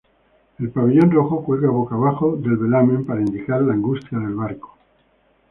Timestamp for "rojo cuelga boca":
1.11-1.93